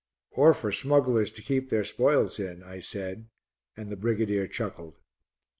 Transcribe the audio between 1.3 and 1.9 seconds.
to keep their